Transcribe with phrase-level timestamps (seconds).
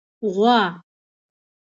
[0.23, 0.57] 🐄 غوا